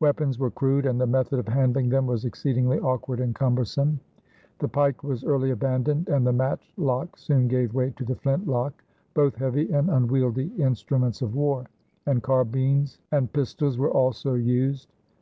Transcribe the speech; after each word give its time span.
Weapons 0.00 0.38
were 0.38 0.50
crude, 0.50 0.84
and 0.84 1.00
the 1.00 1.06
method 1.06 1.38
of 1.38 1.48
handling 1.48 1.88
them 1.88 2.06
was 2.06 2.26
exceedingly 2.26 2.78
awkward 2.80 3.20
and 3.20 3.34
cumbersome. 3.34 4.00
The 4.58 4.68
pike 4.68 5.02
was 5.02 5.24
early 5.24 5.50
abandoned 5.50 6.08
and 6.10 6.26
the 6.26 6.32
matchlock 6.34 7.16
soon 7.16 7.48
gave 7.48 7.72
way 7.72 7.88
to 7.96 8.04
the 8.04 8.16
flintlock 8.16 8.84
both 9.14 9.34
heavy 9.36 9.72
and 9.72 9.88
unwieldy 9.88 10.48
instruments 10.58 11.22
of 11.22 11.34
war 11.34 11.64
and 12.04 12.22
carbines 12.22 12.98
and 13.12 13.32
pistols 13.32 13.78
were 13.78 13.90
also 13.90 14.34
used. 14.34 14.92